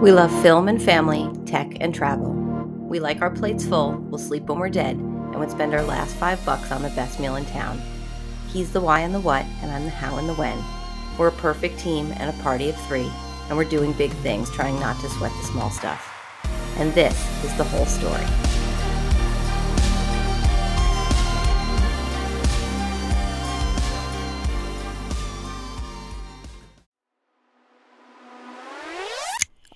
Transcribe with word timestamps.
We 0.00 0.12
love 0.12 0.30
film 0.42 0.68
and 0.68 0.80
family, 0.80 1.28
tech 1.44 1.76
and 1.80 1.92
travel. 1.92 2.30
We 2.30 3.00
like 3.00 3.20
our 3.20 3.30
plates 3.30 3.66
full, 3.66 3.96
we'll 4.08 4.20
sleep 4.20 4.44
when 4.44 4.60
we're 4.60 4.68
dead, 4.68 4.94
and 4.94 5.40
we'd 5.40 5.50
spend 5.50 5.74
our 5.74 5.82
last 5.82 6.14
five 6.14 6.42
bucks 6.46 6.70
on 6.70 6.82
the 6.82 6.90
best 6.90 7.18
meal 7.18 7.34
in 7.34 7.44
town. 7.46 7.82
He's 8.46 8.72
the 8.72 8.80
why 8.80 9.00
and 9.00 9.12
the 9.12 9.18
what, 9.18 9.44
and 9.60 9.72
I'm 9.72 9.82
the 9.82 9.90
how 9.90 10.16
and 10.18 10.28
the 10.28 10.34
when. 10.34 10.56
We're 11.18 11.28
a 11.28 11.32
perfect 11.32 11.80
team 11.80 12.12
and 12.18 12.30
a 12.30 12.42
party 12.44 12.68
of 12.68 12.76
three, 12.86 13.10
and 13.48 13.56
we're 13.56 13.64
doing 13.64 13.92
big 13.92 14.12
things, 14.12 14.52
trying 14.52 14.78
not 14.78 15.00
to 15.00 15.08
sweat 15.08 15.32
the 15.32 15.48
small 15.48 15.68
stuff. 15.68 16.08
And 16.76 16.94
this 16.94 17.44
is 17.44 17.56
the 17.56 17.64
whole 17.64 17.86
story. 17.86 18.47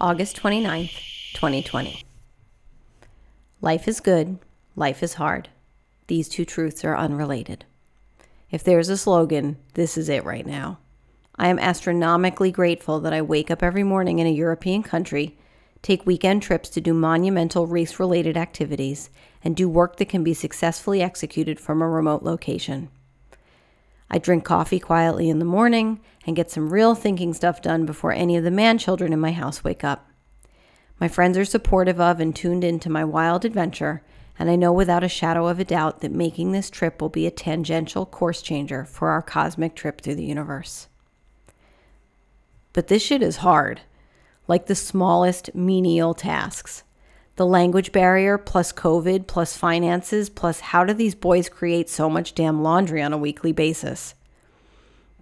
August 0.03 0.37
29th, 0.43 0.99
2020. 1.35 2.03
Life 3.61 3.87
is 3.87 4.01
good, 4.01 4.37
life 4.75 5.01
is 5.01 5.15
hard. 5.15 5.49
These 6.09 6.29
two 6.29 6.45
truths 6.45 6.85
are 6.85 6.97
unrelated. 6.97 7.65
If 8.51 8.65
there's 8.65 8.89
a 8.89 8.97
slogan, 8.97 9.59
this 9.75 9.97
is 9.97 10.09
it 10.09 10.25
right 10.25 10.45
now. 10.45 10.79
I 11.37 11.47
am 11.47 11.61
astronomically 11.61 12.51
grateful 12.51 12.99
that 12.99 13.13
I 13.13 13.23
wake 13.23 13.49
up 13.49 13.63
every 13.63 13.85
morning 13.85 14.19
in 14.19 14.27
a 14.27 14.31
European 14.31 14.83
country, 14.83 15.39
take 15.83 16.05
weekend 16.05 16.43
trips 16.43 16.69
to 16.71 16.81
do 16.81 16.93
monumental 16.93 17.69
race 17.69 18.01
related 18.01 18.37
activities, 18.37 19.09
and 19.45 19.55
do 19.55 19.69
work 19.69 19.99
that 19.99 20.09
can 20.09 20.25
be 20.25 20.35
successfully 20.35 21.01
executed 21.01 21.61
from 21.61 21.81
a 21.81 21.89
remote 21.89 22.25
location. 22.25 22.89
I 24.11 24.19
drink 24.19 24.45
coffee 24.45 24.81
quietly 24.81 25.31
in 25.31 25.39
the 25.39 25.45
morning 25.45 26.01
and 26.27 26.37
get 26.37 26.51
some 26.51 26.73
real 26.73 26.95
thinking 26.95 27.35
stuff 27.35 27.63
done 27.63 27.85
before 27.87 28.13
any 28.13 28.37
of 28.37 28.45
the 28.45 28.51
man 28.51 28.79
children 28.79 29.13
in 29.13 29.21
my 29.21 29.33
house 29.33 29.65
wake 29.65 29.83
up. 29.85 30.09
My 31.01 31.09
friends 31.09 31.37
are 31.37 31.45
supportive 31.45 32.01
of 32.01 32.21
and 32.21 32.35
tuned 32.35 32.65
into 32.65 32.89
my 32.89 33.05
wild 33.05 33.45
adventure, 33.45 34.03
and 34.39 34.51
I 34.51 34.57
know 34.57 34.73
without 34.73 35.05
a 35.05 35.09
shadow 35.09 35.49
of 35.49 35.59
a 35.59 35.65
doubt 35.65 36.01
that 36.01 36.13
making 36.13 36.53
this 36.53 36.71
trip 36.71 37.01
will 37.01 37.09
be 37.09 37.27
a 37.27 37.31
tangential 37.31 38.07
course 38.07 38.41
changer 38.41 38.85
for 38.85 39.09
our 39.09 39.23
cosmic 39.23 39.75
trip 39.75 40.01
through 40.01 40.15
the 40.15 40.25
universe. 40.25 40.89
But 42.73 42.89
this 42.89 43.03
shit 43.03 43.23
is 43.23 43.39
hard, 43.39 43.81
like 44.49 44.67
the 44.67 44.75
smallest 44.75 45.55
menial 45.55 46.15
tasks 46.15 46.85
the 47.37 47.47
language 47.47 47.93
barrier 47.93 48.37
plus 48.37 48.73
COVID 48.73 49.27
plus 49.27 49.57
finances 49.57 50.29
plus 50.29 50.61
how 50.61 50.85
do 50.85 50.93
these 50.93 51.15
boys 51.15 51.49
create 51.49 51.89
so 51.89 52.11
much 52.11 52.35
damn 52.35 52.63
laundry 52.63 53.03
on 53.03 53.13
a 53.13 53.19
weekly 53.19 53.53
basis? 53.53 54.15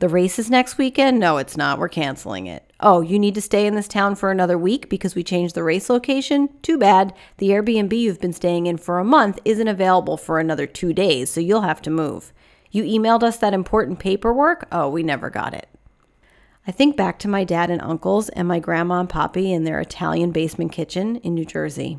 The 0.01 0.09
race 0.09 0.39
is 0.39 0.49
next 0.49 0.79
weekend? 0.79 1.21
No, 1.21 1.37
it's 1.37 1.59
not. 1.59 1.79
We're 1.79 1.91
canceling 1.91 2.47
it. 2.47 2.73
Oh, 2.81 3.03
you 3.03 3.19
need 3.19 3.35
to 3.35 3.43
stay 3.43 3.67
in 3.67 3.75
this 3.75 3.87
town 3.87 4.15
for 4.15 4.31
another 4.31 4.57
week 4.57 4.89
because 4.89 5.15
we 5.15 5.23
changed 5.23 5.55
the 5.55 5.63
race 5.63 5.91
location? 5.91 6.49
Too 6.63 6.79
bad. 6.79 7.13
The 7.37 7.51
Airbnb 7.51 7.93
you've 7.93 8.19
been 8.19 8.33
staying 8.33 8.65
in 8.65 8.79
for 8.79 8.99
a 8.99 9.05
month 9.05 9.39
isn't 9.45 9.69
available 9.69 10.17
for 10.17 10.39
another 10.41 10.67
two 10.67 10.95
days, 10.95 11.29
so 11.29 11.43
you'll 11.43 11.61
have 11.61 11.83
to 11.83 11.91
move. 11.91 12.33
You 12.71 12.83
emailed 12.83 13.23
us 13.23 13.37
that 13.37 13.53
important 13.53 13.99
paperwork? 13.99 14.67
Oh, 14.73 14.89
we 14.89 15.03
never 15.03 15.29
got 15.29 15.53
it. 15.53 15.69
I 16.67 16.73
think 16.73 16.97
back 16.97 17.19
to 17.19 17.29
my 17.29 17.45
dad 17.45 17.69
and 17.69 17.83
uncles 17.83 18.31
and 18.31 18.49
my 18.49 18.59
grandma 18.59 19.01
and 19.01 19.09
poppy 19.09 19.53
in 19.53 19.65
their 19.65 19.81
Italian 19.81 20.31
basement 20.31 20.73
kitchen 20.73 21.17
in 21.17 21.35
New 21.35 21.45
Jersey. 21.45 21.99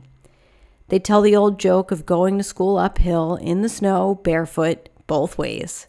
They 0.87 0.97
tell 0.97 1.21
the 1.21 1.35
old 1.35 1.59
joke 1.59 1.91
of 1.91 2.07
going 2.07 2.39
to 2.39 2.43
school 2.43 2.79
uphill 2.79 3.35
in 3.35 3.61
the 3.61 3.69
snow, 3.69 4.15
barefoot, 4.23 4.89
both 5.05 5.37
ways. 5.37 5.85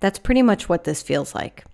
That's 0.00 0.18
pretty 0.18 0.42
much 0.42 0.68
what 0.68 0.84
this 0.84 1.02
feels 1.02 1.34
like. 1.34 1.64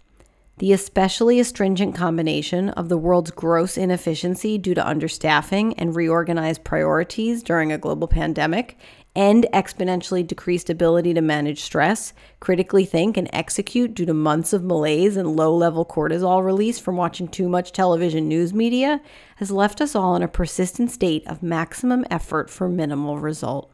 The 0.59 0.73
especially 0.73 1.41
astringent 1.41 1.97
combination 1.97 2.69
of 2.71 2.89
the 2.89 2.97
world's 2.97 3.33
gross 3.33 3.77
inefficiency 3.77 4.57
due 4.57 4.75
to 4.75 4.83
understaffing 4.83 5.75
and 5.77 5.97
reorganized 5.97 6.63
priorities 6.63 7.43
during 7.43 7.73
a 7.73 7.79
global 7.79 8.07
pandemic 8.07 8.79
and 9.17 9.47
exponentially 9.53 10.27
decreased 10.27 10.71
ability 10.71 11.15
to 11.15 11.21
manage 11.21 11.61
stress, 11.61 12.13
critically 12.41 12.85
think, 12.85 13.17
and 13.17 13.29
execute 13.33 13.95
due 13.95 14.07
to 14.07 14.15
months 14.15 14.53
of 14.53 14.65
malaise 14.65 15.17
and 15.17 15.37
low 15.37 15.55
level 15.55 15.85
cortisol 15.85 16.45
release 16.45 16.79
from 16.79 16.97
watching 16.97 17.29
too 17.29 17.49
much 17.49 17.73
television 17.73 18.29
news 18.29 18.55
media 18.55 19.01
has 19.37 19.51
left 19.51 19.81
us 19.81 19.95
all 19.95 20.15
in 20.15 20.23
a 20.23 20.29
persistent 20.29 20.91
state 20.91 21.27
of 21.27 21.43
maximum 21.43 22.05
effort 22.11 22.49
for 22.49 22.69
minimal 22.69 23.19
result. 23.19 23.71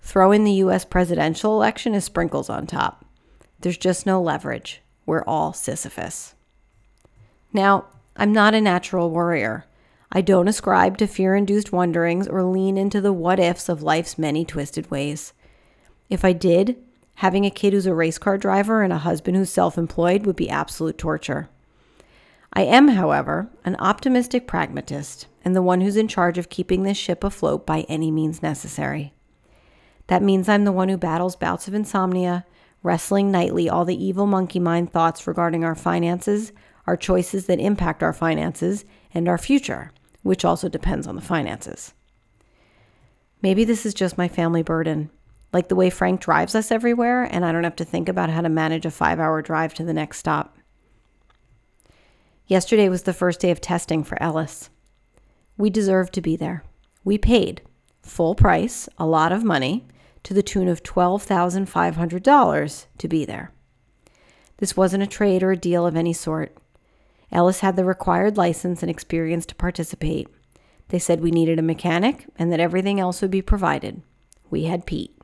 Throw 0.00 0.30
in 0.32 0.44
the 0.44 0.52
US 0.52 0.84
presidential 0.84 1.54
election 1.54 1.94
as 1.94 2.04
sprinkles 2.04 2.50
on 2.50 2.66
top. 2.66 3.05
There's 3.60 3.78
just 3.78 4.06
no 4.06 4.20
leverage. 4.20 4.82
We're 5.06 5.24
all 5.24 5.52
Sisyphus. 5.52 6.34
Now, 7.52 7.86
I'm 8.16 8.32
not 8.32 8.54
a 8.54 8.60
natural 8.60 9.10
worrier. 9.10 9.66
I 10.12 10.20
don't 10.20 10.48
ascribe 10.48 10.98
to 10.98 11.06
fear 11.06 11.34
induced 11.34 11.72
wonderings 11.72 12.28
or 12.28 12.42
lean 12.42 12.76
into 12.76 13.00
the 13.00 13.12
what 13.12 13.40
ifs 13.40 13.68
of 13.68 13.82
life's 13.82 14.18
many 14.18 14.44
twisted 14.44 14.90
ways. 14.90 15.32
If 16.08 16.24
I 16.24 16.32
did, 16.32 16.76
having 17.16 17.44
a 17.44 17.50
kid 17.50 17.72
who's 17.72 17.86
a 17.86 17.94
race 17.94 18.18
car 18.18 18.38
driver 18.38 18.82
and 18.82 18.92
a 18.92 18.98
husband 18.98 19.36
who's 19.36 19.50
self 19.50 19.76
employed 19.76 20.26
would 20.26 20.36
be 20.36 20.48
absolute 20.48 20.98
torture. 20.98 21.48
I 22.52 22.62
am, 22.62 22.88
however, 22.88 23.50
an 23.64 23.76
optimistic 23.78 24.46
pragmatist 24.46 25.26
and 25.44 25.54
the 25.54 25.62
one 25.62 25.80
who's 25.80 25.96
in 25.96 26.08
charge 26.08 26.38
of 26.38 26.48
keeping 26.48 26.82
this 26.82 26.96
ship 26.96 27.22
afloat 27.22 27.66
by 27.66 27.80
any 27.82 28.10
means 28.10 28.42
necessary. 28.42 29.12
That 30.06 30.22
means 30.22 30.48
I'm 30.48 30.64
the 30.64 30.72
one 30.72 30.88
who 30.88 30.96
battles 30.96 31.36
bouts 31.36 31.68
of 31.68 31.74
insomnia, 31.74 32.46
wrestling 32.86 33.30
nightly 33.30 33.68
all 33.68 33.84
the 33.84 34.02
evil 34.02 34.26
monkey 34.26 34.60
mind 34.60 34.92
thoughts 34.92 35.26
regarding 35.26 35.64
our 35.64 35.74
finances, 35.74 36.52
our 36.86 36.96
choices 36.96 37.46
that 37.46 37.60
impact 37.60 38.02
our 38.02 38.12
finances, 38.12 38.84
and 39.12 39.28
our 39.28 39.38
future 39.38 39.90
which 40.26 40.44
also 40.44 40.68
depends 40.68 41.06
on 41.06 41.14
the 41.14 41.22
finances. 41.22 41.94
Maybe 43.42 43.64
this 43.64 43.86
is 43.86 43.94
just 43.94 44.18
my 44.18 44.26
family 44.26 44.62
burden, 44.62 45.10
like 45.52 45.68
the 45.68 45.76
way 45.76 45.88
Frank 45.88 46.20
drives 46.20 46.54
us 46.54 46.72
everywhere, 46.72 47.22
and 47.22 47.44
I 47.44 47.52
don't 47.52 47.64
have 47.64 47.76
to 47.76 47.84
think 47.84 48.08
about 48.08 48.30
how 48.30 48.40
to 48.40 48.48
manage 48.48 48.84
a 48.84 48.90
five 48.90 49.20
hour 49.20 49.40
drive 49.40 49.72
to 49.74 49.84
the 49.84 49.94
next 49.94 50.18
stop. 50.18 50.58
Yesterday 52.48 52.88
was 52.88 53.04
the 53.04 53.12
first 53.12 53.40
day 53.40 53.50
of 53.50 53.60
testing 53.60 54.02
for 54.02 54.20
Ellis. 54.20 54.68
We 55.56 55.70
deserved 55.70 56.12
to 56.14 56.20
be 56.20 56.36
there. 56.36 56.64
We 57.04 57.18
paid 57.18 57.62
full 58.02 58.34
price, 58.34 58.88
a 58.98 59.06
lot 59.06 59.32
of 59.32 59.44
money, 59.44 59.86
to 60.26 60.34
the 60.34 60.42
tune 60.42 60.66
of 60.66 60.82
$12,500 60.82 62.86
to 62.98 63.08
be 63.08 63.24
there. 63.24 63.52
This 64.56 64.76
wasn't 64.76 65.04
a 65.04 65.06
trade 65.06 65.44
or 65.44 65.52
a 65.52 65.56
deal 65.56 65.86
of 65.86 65.94
any 65.94 66.12
sort. 66.12 66.58
Ellis 67.30 67.60
had 67.60 67.76
the 67.76 67.84
required 67.84 68.36
license 68.36 68.82
and 68.82 68.90
experience 68.90 69.46
to 69.46 69.54
participate. 69.54 70.26
They 70.88 70.98
said 70.98 71.20
we 71.20 71.30
needed 71.30 71.60
a 71.60 71.62
mechanic 71.62 72.26
and 72.36 72.50
that 72.50 72.58
everything 72.58 72.98
else 72.98 73.22
would 73.22 73.30
be 73.30 73.40
provided. 73.40 74.02
We 74.50 74.64
had 74.64 74.84
Pete. 74.84 75.16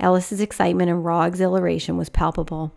Ellis's 0.00 0.40
excitement 0.40 0.90
and 0.90 1.04
raw 1.04 1.22
exhilaration 1.22 1.96
was 1.96 2.08
palpable. 2.08 2.74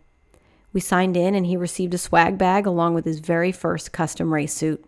We 0.74 0.80
signed 0.80 1.18
in 1.18 1.34
and 1.34 1.48
he 1.48 1.58
received 1.58 1.96
a 1.96 1.98
swag 1.98 2.38
bag 2.38 2.68
along 2.68 2.94
with 2.94 3.06
his 3.06 3.18
very 3.18 3.52
first 3.52 3.92
custom 3.92 4.32
race 4.32 4.54
suit. 4.54 4.86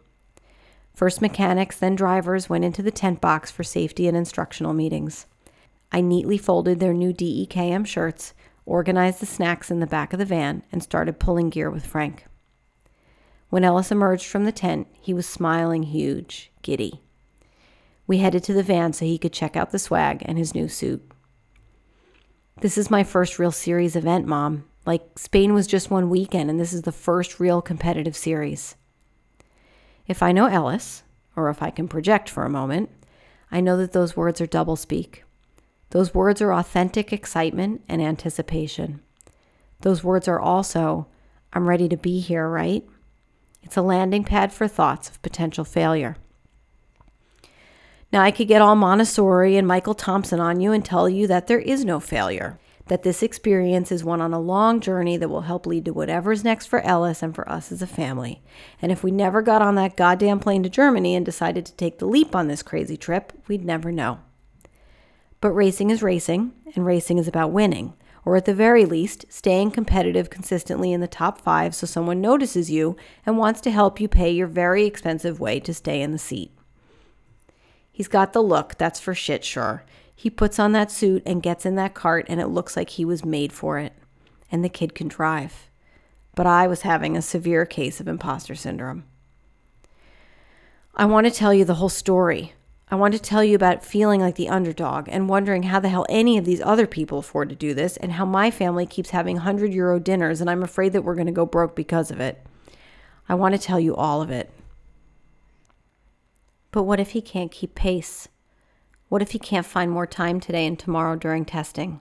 First 0.94 1.20
mechanics, 1.20 1.80
then 1.80 1.96
drivers 1.96 2.48
went 2.48 2.64
into 2.64 2.84
the 2.84 2.92
tent 2.92 3.22
box 3.22 3.50
for 3.50 3.64
safety 3.64 4.08
and 4.08 4.16
instructional 4.16 4.74
meetings. 4.74 5.26
I 5.94 6.02
neatly 6.02 6.40
folded 6.40 6.80
their 6.80 6.94
new 6.94 7.14
DEKM 7.14 7.86
shirts, 7.86 8.34
organized 8.66 9.20
the 9.20 9.28
snacks 9.28 9.70
in 9.70 9.80
the 9.80 9.86
back 9.86 10.12
of 10.12 10.18
the 10.18 10.26
van, 10.26 10.64
and 10.72 10.82
started 10.82 11.20
pulling 11.20 11.52
gear 11.52 11.70
with 11.70 11.86
Frank. 11.86 12.26
When 13.50 13.64
Ellis 13.64 13.92
emerged 13.92 14.26
from 14.26 14.46
the 14.46 14.52
tent, 14.52 14.88
he 15.00 15.14
was 15.14 15.28
smiling 15.28 15.84
huge, 15.84 16.52
giddy. 16.64 17.02
We 18.08 18.18
headed 18.18 18.44
to 18.46 18.54
the 18.54 18.64
van 18.64 18.94
so 18.94 19.06
he 19.06 19.20
could 19.20 19.32
check 19.32 19.56
out 19.56 19.70
the 19.70 19.78
swag 19.78 20.24
and 20.26 20.40
his 20.40 20.56
new 20.56 20.68
suit. 20.68 21.08
This 22.62 22.78
is 22.78 22.90
my 22.90 23.04
first 23.04 23.38
real 23.38 23.52
series 23.52 23.96
event, 23.96 24.26
Mom. 24.26 24.66
Like, 24.88 25.20
Spain 25.20 25.54
was 25.54 25.68
just 25.68 25.92
one 25.92 26.10
weekend, 26.10 26.50
and 26.50 26.60
this 26.60 26.74
is 26.74 26.82
the 26.82 26.92
first 26.92 27.40
real 27.40 27.62
competitive 27.62 28.16
series. 28.16 28.76
If 30.08 30.24
I 30.24 30.32
know 30.32 30.48
Ellis, 30.48 31.04
or 31.36 31.50
if 31.50 31.62
I 31.62 31.70
can 31.70 31.88
project 31.88 32.30
for 32.30 32.46
a 32.46 32.50
moment, 32.50 32.90
I 33.52 33.62
know 33.62 33.78
that 33.78 33.94
those 33.94 34.18
words 34.18 34.42
are 34.42 34.48
doublespeak. 34.48 35.20
Those 35.94 36.16
words 36.16 36.42
are 36.42 36.52
authentic 36.52 37.14
excitement 37.14 37.84
and 37.88 38.02
anticipation. 38.02 39.00
Those 39.82 40.04
words 40.04 40.28
are 40.28 40.40
also, 40.40 41.06
I'm 41.54 41.70
ready 41.70 41.88
to 41.88 41.96
be 41.96 42.20
here, 42.20 42.50
right? 42.50 42.84
It's 43.62 43.78
a 43.78 43.84
landing 43.84 44.24
pad 44.24 44.52
for 44.52 44.68
thoughts 44.68 45.08
of 45.08 45.22
potential 45.22 45.64
failure. 45.64 46.18
Now, 48.12 48.24
I 48.24 48.32
could 48.32 48.48
get 48.48 48.60
all 48.60 48.76
Montessori 48.76 49.56
and 49.56 49.68
Michael 49.68 49.94
Thompson 49.94 50.40
on 50.40 50.60
you 50.60 50.72
and 50.72 50.84
tell 50.84 51.08
you 51.08 51.28
that 51.28 51.46
there 51.46 51.60
is 51.60 51.86
no 51.86 52.00
failure, 52.00 52.58
that 52.88 53.04
this 53.04 53.22
experience 53.22 53.92
is 53.92 54.04
one 54.04 54.20
on 54.20 54.34
a 54.34 54.40
long 54.40 54.80
journey 54.80 55.16
that 55.18 55.30
will 55.30 55.42
help 55.42 55.68
lead 55.68 55.86
to 55.86 55.94
whatever's 55.94 56.44
next 56.44 56.66
for 56.66 56.82
Ellis 56.82 57.22
and 57.22 57.36
for 57.36 57.48
us 57.48 57.72
as 57.72 57.84
a 57.84 57.88
family. 57.88 58.42
And 58.82 58.92
if 58.92 59.04
we 59.04 59.12
never 59.12 59.44
got 59.44 59.62
on 59.62 59.76
that 59.76 59.96
goddamn 59.96 60.40
plane 60.40 60.64
to 60.64 60.70
Germany 60.70 61.16
and 61.16 61.24
decided 61.24 61.68
to 61.68 61.76
take 61.76 62.00
the 62.00 62.08
leap 62.08 62.36
on 62.36 62.48
this 62.48 62.64
crazy 62.64 62.98
trip, 62.98 63.32
we'd 63.48 63.64
never 63.64 63.92
know. 63.92 64.18
But 65.44 65.52
racing 65.52 65.90
is 65.90 66.02
racing, 66.02 66.54
and 66.74 66.86
racing 66.86 67.18
is 67.18 67.28
about 67.28 67.52
winning, 67.52 67.96
or 68.24 68.38
at 68.38 68.46
the 68.46 68.54
very 68.54 68.86
least, 68.86 69.26
staying 69.28 69.72
competitive 69.72 70.30
consistently 70.30 70.94
in 70.94 71.02
the 71.02 71.06
top 71.06 71.42
five 71.42 71.76
so 71.76 71.86
someone 71.86 72.22
notices 72.22 72.72
you 72.72 72.96
and 73.26 73.38
wants 73.38 73.60
to 73.60 73.70
help 73.72 74.00
you 74.00 74.08
pay 74.08 74.32
your 74.32 74.48
very 74.48 74.86
expensive 74.86 75.42
way 75.42 75.60
to 75.60 75.74
stay 75.74 76.02
in 76.02 76.14
the 76.14 76.18
seat. 76.18 76.54
He's 77.92 78.08
got 78.08 78.32
the 78.32 78.42
look, 78.42 78.78
that's 78.78 79.02
for 79.02 79.14
shit 79.14 79.44
sure. 79.44 79.84
He 80.16 80.30
puts 80.30 80.60
on 80.60 80.72
that 80.72 80.90
suit 80.90 81.22
and 81.26 81.44
gets 81.44 81.66
in 81.66 81.76
that 81.76 81.94
kart, 81.94 82.24
and 82.30 82.40
it 82.40 82.48
looks 82.48 82.78
like 82.78 82.92
he 82.92 83.04
was 83.04 83.26
made 83.26 83.52
for 83.52 83.78
it. 83.80 83.92
And 84.50 84.64
the 84.64 84.70
kid 84.70 84.96
can 84.96 85.10
drive. 85.10 85.70
But 86.36 86.48
I 86.48 86.68
was 86.68 86.84
having 86.84 87.18
a 87.18 87.22
severe 87.22 87.66
case 87.66 88.00
of 88.00 88.08
imposter 88.08 88.56
syndrome. 88.56 89.04
I 90.96 91.04
want 91.04 91.28
to 91.28 91.34
tell 91.34 91.54
you 91.54 91.66
the 91.66 91.76
whole 91.76 91.90
story. 91.90 92.54
I 92.94 92.96
want 92.96 93.16
to 93.16 93.20
tell 93.20 93.44
you 93.44 93.56
about 93.56 93.84
feeling 93.84 94.22
like 94.22 94.36
the 94.36 94.50
underdog 94.50 95.10
and 95.10 95.28
wondering 95.28 95.64
how 95.64 95.80
the 95.80 95.90
hell 95.90 96.06
any 96.10 96.38
of 96.38 96.46
these 96.46 96.62
other 96.62 96.86
people 96.86 97.18
afford 97.18 97.50
to 97.50 97.56
do 97.56 97.74
this 97.74 97.98
and 97.98 98.12
how 98.12 98.24
my 98.24 98.52
family 98.52 98.86
keeps 98.86 99.10
having 99.10 99.38
100 99.38 99.74
euro 99.74 99.98
dinners 100.00 100.40
and 100.40 100.48
I'm 100.48 100.62
afraid 100.62 100.94
that 100.94 101.02
we're 101.02 101.16
going 101.16 101.26
to 101.26 101.34
go 101.34 101.48
broke 101.48 101.76
because 101.76 102.12
of 102.12 102.20
it. 102.20 102.46
I 103.28 103.34
want 103.34 103.56
to 103.56 103.60
tell 103.60 103.80
you 103.80 103.96
all 103.96 104.22
of 104.22 104.30
it. 104.30 104.52
But 106.70 106.84
what 106.84 107.00
if 107.00 107.10
he 107.14 107.22
can't 107.24 107.52
keep 107.52 107.74
pace? 107.74 108.28
What 109.10 109.24
if 109.24 109.32
he 109.32 109.40
can't 109.40 109.66
find 109.66 109.90
more 109.90 110.06
time 110.06 110.40
today 110.40 110.68
and 110.68 110.78
tomorrow 110.78 111.16
during 111.16 111.46
testing? 111.46 112.00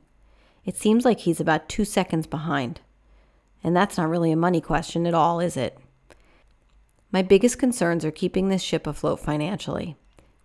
It 0.67 0.77
seems 0.77 1.07
like 1.07 1.21
he's 1.21 1.41
about 1.41 1.71
two 1.71 1.87
seconds 1.87 2.27
behind. 2.27 2.83
And 3.65 3.75
that's 3.75 3.97
not 3.97 4.11
really 4.11 4.31
a 4.31 4.37
money 4.37 4.61
question 4.61 5.07
at 5.07 5.15
all, 5.15 5.41
is 5.41 5.57
it? 5.57 5.79
My 7.11 7.23
biggest 7.23 7.59
concerns 7.59 8.05
are 8.05 8.11
keeping 8.11 8.51
this 8.51 8.61
ship 8.61 8.87
afloat 8.87 9.21
financially. 9.21 9.97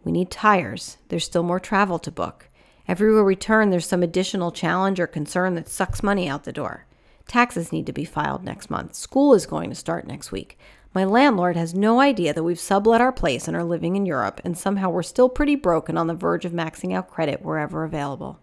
We 0.08 0.14
need 0.14 0.32
tires. 0.32 0.96
There's 1.10 1.26
still 1.26 1.44
more 1.44 1.60
travel 1.60 2.00
to 2.00 2.10
book. 2.10 2.48
Everywhere 2.88 3.26
we 3.26 3.36
turn, 3.36 3.72
there's 3.72 3.86
some 3.86 4.02
additional 4.02 4.54
challenge 4.54 5.02
or 5.02 5.06
concern 5.06 5.56
that 5.56 5.68
sucks 5.68 6.02
money 6.02 6.30
out 6.30 6.46
the 6.46 6.54
door. 6.54 6.86
Taxes 7.28 7.74
need 7.74 7.86
to 7.88 7.92
be 7.92 8.06
filed 8.06 8.46
next 8.46 8.70
month. 8.70 8.96
School 8.96 9.34
is 9.34 9.46
going 9.46 9.70
to 9.70 9.76
start 9.76 10.08
next 10.08 10.32
week. 10.32 10.58
My 10.94 11.04
landlord 11.04 11.58
has 11.58 11.74
no 11.74 12.00
idea 12.00 12.34
that 12.34 12.44
we've 12.44 12.58
sublet 12.58 13.02
our 13.02 13.12
place 13.12 13.50
and 13.50 13.58
are 13.58 13.66
living 13.66 13.98
in 13.98 14.06
Europe, 14.06 14.40
and 14.46 14.58
somehow 14.58 14.90
we're 14.90 15.04
still 15.04 15.28
pretty 15.28 15.56
broken 15.58 15.98
on 15.98 16.08
the 16.08 16.14
verge 16.14 16.46
of 16.46 16.54
maxing 16.54 16.94
out 16.94 17.10
credit 17.10 17.42
wherever 17.42 17.84
available. 17.84 18.40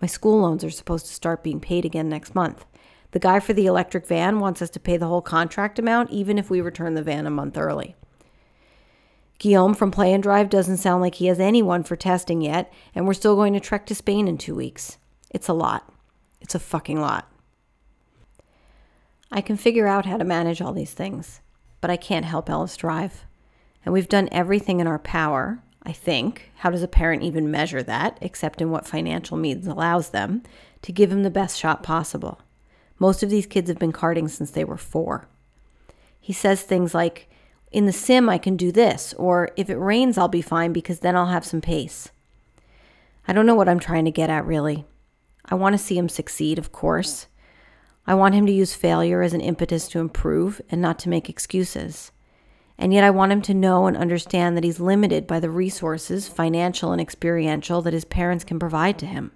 My 0.00 0.06
school 0.06 0.42
loans 0.42 0.62
are 0.62 0.70
supposed 0.70 1.06
to 1.06 1.12
start 1.12 1.42
being 1.42 1.58
paid 1.58 1.84
again 1.84 2.08
next 2.08 2.36
month. 2.36 2.64
The 3.10 3.18
guy 3.18 3.40
for 3.40 3.54
the 3.54 3.66
electric 3.66 4.06
van 4.06 4.38
wants 4.38 4.62
us 4.62 4.70
to 4.70 4.78
pay 4.78 4.98
the 4.98 5.08
whole 5.08 5.20
contract 5.20 5.80
amount, 5.80 6.12
even 6.12 6.38
if 6.38 6.48
we 6.48 6.60
return 6.60 6.94
the 6.94 7.02
van 7.02 7.26
a 7.26 7.30
month 7.30 7.58
early. 7.58 7.96
Guillaume 9.38 9.74
from 9.74 9.90
Play 9.90 10.12
and 10.12 10.22
Drive 10.22 10.48
doesn't 10.48 10.78
sound 10.78 11.02
like 11.02 11.16
he 11.16 11.26
has 11.26 11.38
anyone 11.38 11.84
for 11.84 11.96
testing 11.96 12.40
yet, 12.40 12.72
and 12.94 13.06
we're 13.06 13.14
still 13.14 13.36
going 13.36 13.52
to 13.52 13.60
trek 13.60 13.86
to 13.86 13.94
Spain 13.94 14.28
in 14.28 14.38
two 14.38 14.54
weeks. 14.54 14.96
It's 15.30 15.48
a 15.48 15.52
lot. 15.52 15.92
It's 16.40 16.54
a 16.54 16.60
fucking 16.60 17.00
lot. 17.00 17.30
I 19.30 19.40
can 19.40 19.56
figure 19.56 19.86
out 19.86 20.06
how 20.06 20.16
to 20.16 20.24
manage 20.24 20.62
all 20.62 20.72
these 20.72 20.94
things, 20.94 21.40
but 21.80 21.90
I 21.90 21.96
can't 21.96 22.24
help 22.24 22.48
Ellis 22.48 22.76
drive. 22.76 23.24
And 23.84 23.92
we've 23.92 24.08
done 24.08 24.28
everything 24.32 24.80
in 24.80 24.86
our 24.86 24.98
power, 24.98 25.60
I 25.82 25.92
think. 25.92 26.50
How 26.56 26.70
does 26.70 26.82
a 26.82 26.88
parent 26.88 27.22
even 27.22 27.50
measure 27.50 27.82
that, 27.82 28.18
except 28.20 28.60
in 28.60 28.70
what 28.70 28.86
financial 28.86 29.36
means 29.36 29.66
allows 29.66 30.10
them, 30.10 30.42
to 30.82 30.92
give 30.92 31.12
him 31.12 31.22
the 31.22 31.30
best 31.30 31.58
shot 31.58 31.82
possible? 31.82 32.40
Most 32.98 33.22
of 33.22 33.30
these 33.30 33.46
kids 33.46 33.68
have 33.68 33.78
been 33.78 33.92
karting 33.92 34.30
since 34.30 34.50
they 34.50 34.64
were 34.64 34.78
four. 34.78 35.28
He 36.20 36.32
says 36.32 36.62
things 36.62 36.94
like, 36.94 37.28
in 37.76 37.84
the 37.84 37.92
sim, 37.92 38.26
I 38.26 38.38
can 38.38 38.56
do 38.56 38.72
this, 38.72 39.12
or 39.18 39.50
if 39.54 39.68
it 39.68 39.76
rains, 39.76 40.16
I'll 40.16 40.28
be 40.28 40.40
fine 40.40 40.72
because 40.72 41.00
then 41.00 41.14
I'll 41.14 41.26
have 41.26 41.44
some 41.44 41.60
pace. 41.60 42.08
I 43.28 43.34
don't 43.34 43.44
know 43.44 43.54
what 43.54 43.68
I'm 43.68 43.78
trying 43.78 44.06
to 44.06 44.10
get 44.10 44.30
at, 44.30 44.46
really. 44.46 44.86
I 45.44 45.56
want 45.56 45.74
to 45.74 45.78
see 45.78 45.98
him 45.98 46.08
succeed, 46.08 46.58
of 46.58 46.72
course. 46.72 47.26
I 48.06 48.14
want 48.14 48.34
him 48.34 48.46
to 48.46 48.52
use 48.52 48.72
failure 48.72 49.20
as 49.20 49.34
an 49.34 49.42
impetus 49.42 49.88
to 49.88 49.98
improve 49.98 50.62
and 50.70 50.80
not 50.80 50.98
to 51.00 51.10
make 51.10 51.28
excuses. 51.28 52.12
And 52.78 52.94
yet, 52.94 53.04
I 53.04 53.10
want 53.10 53.32
him 53.32 53.42
to 53.42 53.52
know 53.52 53.86
and 53.86 53.94
understand 53.94 54.56
that 54.56 54.64
he's 54.64 54.80
limited 54.80 55.26
by 55.26 55.38
the 55.38 55.50
resources, 55.50 56.28
financial 56.28 56.92
and 56.92 57.00
experiential, 57.00 57.82
that 57.82 57.92
his 57.92 58.06
parents 58.06 58.42
can 58.42 58.58
provide 58.58 58.98
to 59.00 59.06
him, 59.06 59.32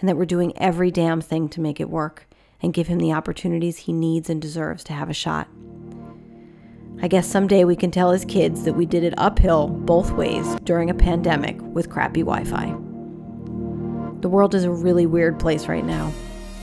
and 0.00 0.08
that 0.08 0.16
we're 0.16 0.24
doing 0.24 0.56
every 0.56 0.90
damn 0.90 1.20
thing 1.20 1.50
to 1.50 1.60
make 1.60 1.80
it 1.80 1.90
work 1.90 2.26
and 2.62 2.72
give 2.72 2.86
him 2.86 2.98
the 2.98 3.12
opportunities 3.12 3.76
he 3.76 3.92
needs 3.92 4.30
and 4.30 4.40
deserves 4.40 4.82
to 4.84 4.94
have 4.94 5.10
a 5.10 5.14
shot. 5.14 5.48
I 7.00 7.06
guess 7.06 7.28
someday 7.28 7.62
we 7.62 7.76
can 7.76 7.92
tell 7.92 8.10
his 8.10 8.24
kids 8.24 8.64
that 8.64 8.72
we 8.72 8.84
did 8.84 9.04
it 9.04 9.14
uphill 9.18 9.68
both 9.68 10.10
ways 10.10 10.56
during 10.64 10.90
a 10.90 10.94
pandemic 10.94 11.56
with 11.60 11.90
crappy 11.90 12.22
Wi 12.22 12.42
Fi. 12.42 12.74
The 14.20 14.28
world 14.28 14.52
is 14.52 14.64
a 14.64 14.70
really 14.70 15.06
weird 15.06 15.38
place 15.38 15.68
right 15.68 15.84
now. 15.84 16.12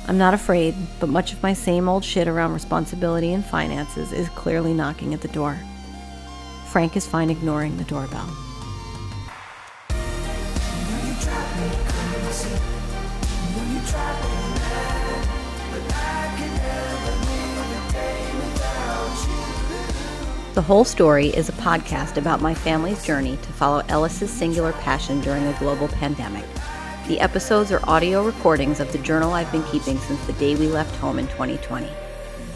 I'm 0.10 0.18
not 0.18 0.34
afraid, 0.34 0.76
but 1.00 1.08
much 1.08 1.32
of 1.32 1.42
my 1.42 1.54
same 1.54 1.88
old 1.88 2.04
shit 2.04 2.28
around 2.28 2.54
responsibility 2.54 3.32
and 3.32 3.46
finances 3.46 4.12
is 4.12 4.28
clearly 4.30 4.74
knocking 4.74 5.14
at 5.14 5.22
the 5.22 5.30
door. 5.30 5.58
Frank 6.68 6.98
is 6.98 7.08
fine 7.08 7.30
ignoring 7.30 7.78
the 7.78 7.86
doorbell. 7.86 8.30
The 20.56 20.62
Whole 20.62 20.86
Story 20.86 21.28
is 21.28 21.50
a 21.50 21.52
podcast 21.52 22.16
about 22.16 22.40
my 22.40 22.54
family's 22.54 23.04
journey 23.04 23.36
to 23.36 23.52
follow 23.52 23.84
Ellis's 23.90 24.32
singular 24.32 24.72
passion 24.72 25.20
during 25.20 25.46
a 25.46 25.60
global 25.60 25.90
pandemic. 25.90 26.46
The 27.10 27.20
episodes 27.20 27.74
are 27.74 27.82
audio 27.84 28.24
recordings 28.24 28.80
of 28.80 28.90
the 28.94 29.00
journal 29.00 29.34
I've 29.34 29.52
been 29.52 29.66
keeping 29.66 29.98
since 29.98 30.26
the 30.26 30.32
day 30.32 30.56
we 30.56 30.68
left 30.68 30.96
home 30.96 31.20
in 31.20 31.28
2020. 31.28 31.90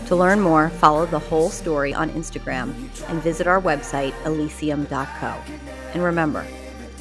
To 0.06 0.16
learn 0.16 0.40
more, 0.40 0.70
follow 0.70 1.08
The 1.08 1.20
Whole 1.20 1.50
Story 1.50 1.94
on 1.94 2.10
Instagram 2.12 2.74
and 3.10 3.22
visit 3.22 3.48
our 3.48 3.62
website, 3.62 4.14
ellysium.co. 4.24 5.38
And 5.94 6.02
remember, 6.02 6.48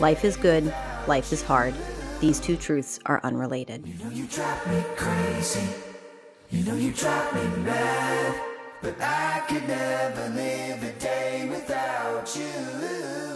life 0.00 0.24
is 0.24 0.36
good, 0.36 0.74
life 1.06 1.32
is 1.32 1.42
hard. 1.42 1.74
These 2.18 2.40
two 2.40 2.56
truths 2.56 2.98
are 3.06 3.20
unrelated. 3.22 3.86
You 3.86 3.94
know 6.64 6.74
you 6.74 6.92
but 8.80 8.94
I 9.00 9.42
could 9.48 9.66
never 9.66 10.28
live 10.28 10.82
a 10.84 10.92
day 11.00 11.48
without 11.48 12.36
you. 12.36 13.27